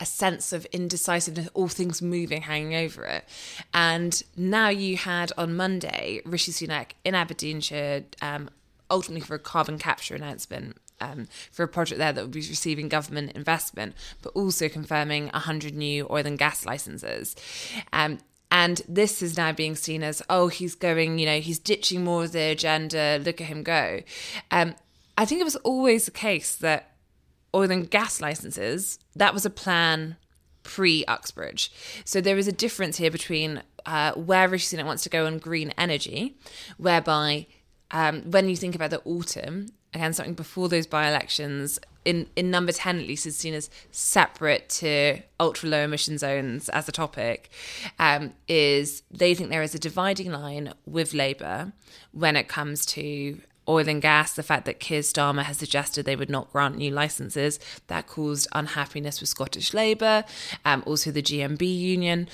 a 0.00 0.04
sense 0.04 0.52
of 0.52 0.66
indecisiveness, 0.72 1.48
all 1.54 1.68
things 1.68 2.02
moving, 2.02 2.42
hanging 2.42 2.74
over 2.74 3.04
it. 3.04 3.24
And 3.72 4.20
now 4.36 4.68
you 4.68 4.96
had 4.96 5.30
on 5.38 5.54
Monday 5.54 6.20
Rishi 6.24 6.50
Sunak 6.50 6.90
in 7.04 7.14
Aberdeenshire, 7.14 8.02
um, 8.20 8.50
ultimately 8.92 9.26
for 9.26 9.34
a 9.34 9.40
carbon 9.40 9.78
capture 9.78 10.14
announcement. 10.14 10.76
Um, 11.00 11.26
for 11.50 11.64
a 11.64 11.68
project 11.68 11.98
there 11.98 12.12
that 12.12 12.22
would 12.22 12.30
be 12.30 12.38
receiving 12.38 12.88
government 12.88 13.32
investment, 13.32 13.96
but 14.22 14.30
also 14.36 14.68
confirming 14.68 15.30
100 15.30 15.74
new 15.74 16.06
oil 16.08 16.24
and 16.24 16.38
gas 16.38 16.64
licenses. 16.64 17.34
Um, 17.92 18.18
and 18.52 18.82
this 18.88 19.20
is 19.20 19.36
now 19.36 19.50
being 19.50 19.74
seen 19.74 20.04
as, 20.04 20.22
oh, 20.30 20.46
he's 20.46 20.76
going, 20.76 21.18
you 21.18 21.26
know, 21.26 21.40
he's 21.40 21.58
ditching 21.58 22.04
more 22.04 22.24
of 22.24 22.32
the 22.32 22.50
agenda, 22.52 23.20
look 23.24 23.40
at 23.40 23.48
him 23.48 23.64
go. 23.64 24.02
Um, 24.52 24.76
I 25.18 25.24
think 25.24 25.40
it 25.40 25.44
was 25.44 25.56
always 25.56 26.04
the 26.04 26.12
case 26.12 26.54
that 26.56 26.92
oil 27.54 27.70
and 27.70 27.90
gas 27.90 28.20
licenses, 28.20 28.98
that 29.16 29.34
was 29.34 29.44
a 29.44 29.50
plan 29.50 30.16
pre 30.62 31.04
Uxbridge. 31.06 31.72
So 32.04 32.20
there 32.20 32.38
is 32.38 32.46
a 32.46 32.52
difference 32.52 32.98
here 32.98 33.10
between 33.10 33.62
uh, 33.86 34.12
where 34.12 34.48
Rishi 34.48 34.76
Sunak 34.76 34.86
wants 34.86 35.02
to 35.02 35.08
go 35.08 35.26
on 35.26 35.38
green 35.38 35.72
energy, 35.76 36.36
whereby 36.76 37.46
um, 37.92 38.22
when 38.30 38.48
you 38.48 38.56
think 38.56 38.74
about 38.74 38.90
the 38.90 39.02
autumn, 39.04 39.68
again, 39.94 40.12
something 40.12 40.34
before 40.34 40.68
those 40.68 40.86
by 40.86 41.08
elections, 41.08 41.78
in, 42.04 42.26
in 42.34 42.50
number 42.50 42.72
10 42.72 42.98
at 42.98 43.06
least, 43.06 43.26
is 43.26 43.36
seen 43.36 43.54
as 43.54 43.70
separate 43.90 44.68
to 44.68 45.18
ultra 45.38 45.68
low 45.68 45.84
emission 45.84 46.18
zones 46.18 46.68
as 46.70 46.88
a 46.88 46.92
topic, 46.92 47.50
um, 47.98 48.32
is 48.48 49.02
they 49.10 49.34
think 49.34 49.50
there 49.50 49.62
is 49.62 49.74
a 49.74 49.78
dividing 49.78 50.32
line 50.32 50.72
with 50.86 51.14
Labour 51.14 51.72
when 52.12 52.36
it 52.36 52.48
comes 52.48 52.84
to 52.86 53.40
oil 53.68 53.88
and 53.88 54.02
gas, 54.02 54.34
the 54.34 54.42
fact 54.42 54.64
that 54.64 54.80
Keir 54.80 55.00
Starmer 55.00 55.44
has 55.44 55.58
suggested 55.58 56.04
they 56.04 56.16
would 56.16 56.30
not 56.30 56.50
grant 56.52 56.76
new 56.76 56.90
licenses, 56.90 57.60
that 57.86 58.06
caused 58.06 58.48
unhappiness 58.52 59.20
with 59.20 59.28
Scottish 59.28 59.72
Labour, 59.72 60.24
um, 60.64 60.82
also 60.86 61.10
the 61.10 61.22
GMB 61.22 61.62
union. 61.62 62.28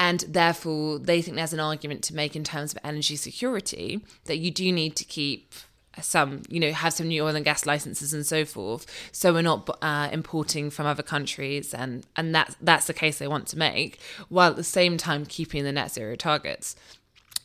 And 0.00 0.20
therefore, 0.20 0.98
they 0.98 1.20
think 1.20 1.36
there's 1.36 1.52
an 1.52 1.60
argument 1.60 2.02
to 2.04 2.16
make 2.16 2.34
in 2.34 2.42
terms 2.42 2.72
of 2.72 2.78
energy 2.82 3.16
security 3.16 4.00
that 4.24 4.38
you 4.38 4.50
do 4.50 4.72
need 4.72 4.96
to 4.96 5.04
keep 5.04 5.52
some, 6.00 6.40
you 6.48 6.58
know, 6.58 6.72
have 6.72 6.94
some 6.94 7.08
new 7.08 7.22
oil 7.22 7.36
and 7.36 7.44
gas 7.44 7.66
licenses 7.66 8.14
and 8.14 8.24
so 8.24 8.46
forth. 8.46 8.86
So 9.12 9.34
we're 9.34 9.42
not 9.42 9.68
uh, 9.82 10.08
importing 10.10 10.70
from 10.70 10.86
other 10.86 11.02
countries, 11.02 11.74
and 11.74 12.06
and 12.16 12.34
that's 12.34 12.56
that's 12.62 12.86
the 12.86 12.94
case 12.94 13.18
they 13.18 13.28
want 13.28 13.46
to 13.48 13.58
make, 13.58 14.00
while 14.30 14.50
at 14.50 14.56
the 14.56 14.64
same 14.64 14.96
time 14.96 15.26
keeping 15.26 15.64
the 15.64 15.72
net 15.72 15.92
zero 15.92 16.16
targets. 16.16 16.76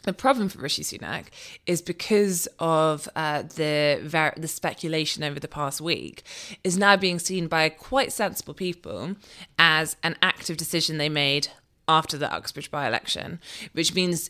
The 0.04 0.14
problem 0.14 0.48
for 0.48 0.60
Rishi 0.60 0.84
Sunak 0.84 1.26
is 1.66 1.82
because 1.82 2.48
of 2.58 3.10
uh, 3.18 3.42
the 3.42 4.00
ver- 4.02 4.36
the 4.38 4.48
speculation 4.48 5.24
over 5.26 5.42
the 5.42 5.50
past 5.50 5.82
week 5.82 6.24
is 6.64 6.78
now 6.78 6.96
being 6.96 7.20
seen 7.20 7.48
by 7.48 7.68
quite 7.68 8.14
sensible 8.14 8.54
people 8.54 9.16
as 9.60 9.98
an 10.04 10.16
active 10.22 10.56
decision 10.56 11.00
they 11.00 11.10
made 11.10 11.50
after 11.88 12.18
the 12.18 12.32
Uxbridge 12.34 12.72
by-election, 12.72 13.40
which 13.74 13.94
means 13.94 14.30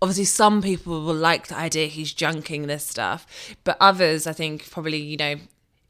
obviously 0.00 0.24
some 0.24 0.62
people 0.62 1.02
will 1.02 1.14
like 1.14 1.48
the 1.48 1.56
idea 1.56 1.86
he's 1.86 2.14
junking 2.14 2.66
this 2.66 2.86
stuff, 2.86 3.26
but 3.64 3.76
others 3.80 4.26
I 4.26 4.32
think 4.32 4.70
probably 4.70 4.98
you 4.98 5.16
know 5.16 5.36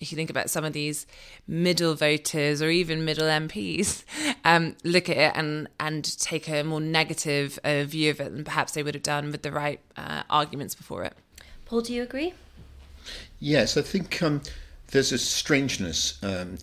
if 0.00 0.12
you 0.12 0.16
think 0.16 0.30
about 0.30 0.50
some 0.50 0.64
of 0.64 0.72
these 0.72 1.06
middle 1.46 1.94
voters 1.94 2.60
or 2.60 2.68
even 2.68 3.04
middle 3.04 3.26
MPs, 3.26 4.04
um, 4.44 4.76
look 4.84 5.08
at 5.08 5.16
it 5.16 5.32
and 5.34 5.68
and 5.80 6.18
take 6.18 6.48
a 6.48 6.62
more 6.62 6.80
negative 6.80 7.58
uh, 7.64 7.84
view 7.84 8.10
of 8.10 8.20
it 8.20 8.32
than 8.34 8.44
perhaps 8.44 8.72
they 8.72 8.82
would 8.82 8.94
have 8.94 9.02
done 9.02 9.32
with 9.32 9.42
the 9.42 9.52
right 9.52 9.80
uh, 9.96 10.22
arguments 10.28 10.74
before 10.74 11.04
it. 11.04 11.14
Paul, 11.64 11.80
do 11.80 11.92
you 11.92 12.02
agree? 12.02 12.34
Yes, 13.40 13.76
I 13.76 13.82
think 13.82 14.22
um, 14.22 14.42
there's 14.88 15.12
a 15.12 15.18
strangeness 15.18 16.22
um, 16.22 16.58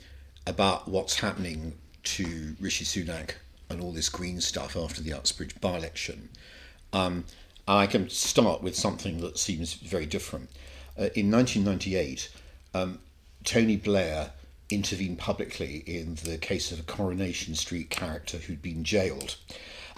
about 0.48 0.88
what's 0.88 1.20
happening 1.20 1.74
to 2.04 2.56
Rishi 2.60 2.86
Sunak 2.86 3.36
and 3.74 3.82
all 3.82 3.92
this 3.92 4.10
green 4.10 4.40
stuff 4.40 4.78
after 4.78 5.02
the 5.02 5.12
Uxbridge 5.12 5.60
by-election. 5.60 6.30
Um, 6.94 7.26
I 7.68 7.88
can 7.88 8.10
start 8.10 8.62
with 8.62 8.76
something 8.76 9.20
that 9.22 9.38
seems 9.38 9.74
very 9.74 10.06
different. 10.06 10.50
Uh, 10.98 11.10
in 11.16 11.32
1998, 11.32 12.30
um, 12.74 13.00
Tony 13.44 13.76
Blair 13.76 14.32
intervened 14.70 15.20
publicly 15.20 15.84
in 15.86 16.16
the 16.24 16.38
case 16.38 16.72
of 16.72 16.80
a 16.80 16.84
Coronation 16.84 17.56
Street 17.56 17.90
character 17.90 18.38
who'd 18.38 18.62
been 18.62 18.84
jailed. 18.84 19.38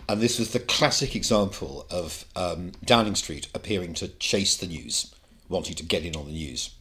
And 0.08 0.22
this 0.22 0.38
was 0.38 0.52
the 0.52 0.60
classic 0.60 1.16
example 1.16 1.88
of 1.90 2.26
um, 2.36 2.74
Downing 2.84 3.16
Street 3.16 3.48
appearing 3.54 3.94
to 3.96 4.08
chase 4.08 4.56
the 4.58 4.68
news, 4.68 5.14
wanting 5.50 5.76
to 5.76 5.84
get 5.84 6.06
in 6.06 6.16
on 6.16 6.26
the 6.26 6.32
news. 6.32 6.72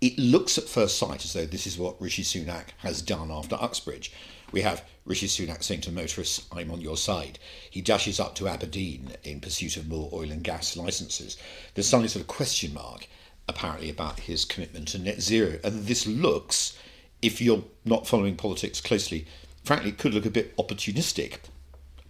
It 0.00 0.18
looks 0.18 0.58
at 0.58 0.64
first 0.64 0.98
sight 0.98 1.24
as 1.24 1.32
though 1.32 1.46
this 1.46 1.66
is 1.66 1.78
what 1.78 2.00
Rishi 2.00 2.22
Sunak 2.22 2.70
has 2.78 3.00
done 3.00 3.30
after 3.30 3.56
Uxbridge. 3.60 4.12
We 4.52 4.60
have 4.60 4.84
Rishi 5.04 5.26
Sunak 5.26 5.62
saying 5.62 5.80
to 5.82 5.92
motorists, 5.92 6.46
I'm 6.52 6.70
on 6.70 6.80
your 6.80 6.96
side. 6.96 7.38
He 7.70 7.80
dashes 7.80 8.20
up 8.20 8.34
to 8.36 8.48
Aberdeen 8.48 9.12
in 9.24 9.40
pursuit 9.40 9.76
of 9.76 9.88
more 9.88 10.08
oil 10.12 10.30
and 10.30 10.44
gas 10.44 10.76
licences. 10.76 11.36
There's 11.74 11.88
some 11.88 12.06
sort 12.06 12.22
of 12.22 12.28
question 12.28 12.74
mark 12.74 13.08
apparently, 13.48 13.90
about 13.90 14.20
his 14.20 14.44
commitment 14.44 14.88
to 14.88 14.98
net 14.98 15.20
zero. 15.20 15.58
And 15.64 15.84
this 15.86 16.06
looks, 16.06 16.76
if 17.20 17.40
you're 17.40 17.64
not 17.84 18.06
following 18.06 18.36
politics 18.36 18.80
closely, 18.80 19.26
frankly, 19.64 19.90
it 19.90 19.98
could 19.98 20.14
look 20.14 20.26
a 20.26 20.30
bit 20.30 20.56
opportunistic, 20.56 21.38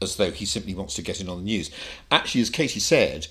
as 0.00 0.16
though 0.16 0.30
he 0.30 0.44
simply 0.44 0.74
wants 0.74 0.94
to 0.94 1.02
get 1.02 1.20
in 1.20 1.28
on 1.28 1.38
the 1.38 1.44
news. 1.44 1.70
Actually, 2.10 2.42
as 2.42 2.50
Katy 2.50 2.80
said, 2.80 3.28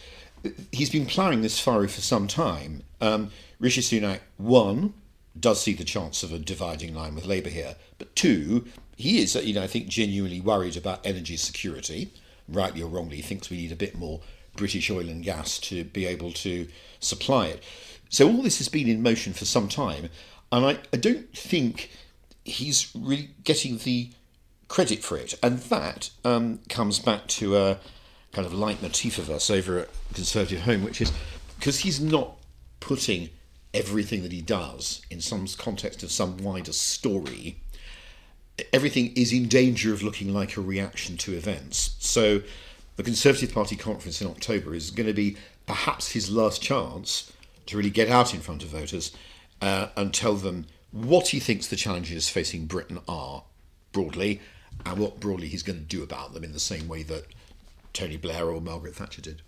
he's 0.72 0.90
been 0.90 1.06
ploughing 1.06 1.42
this 1.42 1.60
furrow 1.60 1.88
for 1.88 2.02
some 2.02 2.28
time. 2.28 2.84
Um, 3.00 3.32
Rishi 3.60 3.82
Sunak, 3.82 4.20
one, 4.38 4.94
does 5.40 5.62
see 5.62 5.74
the 5.74 5.84
chance 5.84 6.24
of 6.24 6.34
a 6.34 6.40
dividing 6.40 6.94
line 6.94 7.16
with 7.16 7.26
Labour 7.26 7.50
here, 7.50 7.76
but 7.98 8.16
two, 8.16 8.66
he 8.96 9.22
is, 9.22 9.36
you 9.36 9.54
know, 9.54 9.64
I 9.64 9.68
think, 9.68 9.88
genuinely 9.88 10.42
worried 10.42 10.78
about 10.78 11.06
energy 11.06 11.38
security. 11.38 12.14
Rightly 12.48 12.82
or 12.82 12.90
wrongly, 12.90 13.18
he 13.18 13.22
thinks 13.22 13.50
we 13.50 13.58
need 13.58 13.72
a 13.72 13.78
bit 13.78 13.96
more 13.96 14.22
British 14.56 14.90
oil 14.92 15.08
and 15.08 15.24
gas 15.24 15.58
to 15.60 15.86
be 15.86 16.06
able 16.06 16.32
to 16.34 16.68
supply 17.00 17.48
it. 17.48 17.64
So 18.10 18.28
all 18.28 18.42
this 18.42 18.58
has 18.58 18.68
been 18.68 18.90
in 18.90 19.02
motion 19.02 19.34
for 19.34 19.46
some 19.46 19.70
time, 19.70 20.10
and 20.52 20.66
I, 20.66 20.80
I 20.94 20.98
don't 20.98 21.32
think 21.36 21.92
he's 22.44 22.92
really 22.94 23.30
getting 23.44 23.78
the 23.78 24.12
credit 24.68 25.04
for 25.04 25.18
it. 25.18 25.38
And 25.42 25.60
that 25.60 26.10
um, 26.26 26.60
comes 26.68 27.00
back 27.00 27.28
to 27.28 27.58
a 27.58 27.78
kind 28.34 28.46
of 28.46 28.54
leitmotif 28.54 29.18
of 29.18 29.30
us 29.30 29.50
over 29.50 29.80
at 29.80 29.90
Conservative 30.14 30.62
Home, 30.62 30.84
which 30.84 31.02
is 31.02 31.12
because 31.58 31.80
he's 31.80 32.02
not 32.02 32.38
putting 32.80 33.30
everything 33.74 34.24
that 34.24 34.32
he 34.32 34.42
does 34.42 35.02
in 35.10 35.22
some 35.22 35.48
context 35.58 36.04
of 36.04 36.12
some 36.12 36.38
wider 36.38 36.74
story, 36.74 37.58
everything 38.74 39.14
is 39.16 39.32
in 39.32 39.48
danger 39.48 39.94
of 39.94 40.04
looking 40.04 40.34
like 40.34 40.58
a 40.58 40.62
reaction 40.62 41.18
to 41.18 41.34
events. 41.34 41.96
So 42.00 42.42
the 42.98 43.04
Conservative 43.04 43.54
Party 43.54 43.76
conference 43.76 44.22
in 44.22 44.28
October 44.28 44.76
is 44.76 44.92
going 44.92 45.08
to 45.08 45.14
be 45.14 45.38
perhaps 45.66 46.12
his 46.12 46.30
last 46.30 46.62
chance 46.62 47.32
to 47.68 47.78
really 47.78 47.90
get 47.90 48.10
out 48.10 48.34
in 48.34 48.42
front 48.42 48.64
of 48.64 48.70
voters 48.70 49.12
uh, 49.62 49.88
and 49.96 50.14
tell 50.14 50.36
them 50.36 50.66
what 50.92 51.30
he 51.30 51.40
thinks 51.40 51.68
the 51.68 51.76
challenges 51.76 52.30
facing 52.30 52.66
Britain 52.66 53.00
are 53.08 53.44
broadly 53.94 54.42
and 54.86 55.00
what 55.00 55.20
broadly 55.20 55.48
he's 55.48 55.64
going 55.64 55.80
to 55.80 55.86
do 55.86 56.04
about 56.04 56.34
them 56.34 56.44
in 56.44 56.52
the 56.52 56.60
same 56.60 56.88
way 56.88 57.04
that 57.04 57.26
Tony 57.94 58.18
Blair 58.18 58.46
or 58.46 58.60
Margaret 58.60 58.96
Thatcher 58.96 59.22
did. 59.22 59.42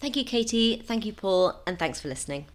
Thank 0.00 0.16
you, 0.16 0.24
Katy. 0.24 0.82
Thank 0.84 1.06
you, 1.06 1.12
Paul. 1.12 1.60
And 1.66 1.78
thanks 1.78 2.00
for 2.00 2.08
listening. 2.08 2.46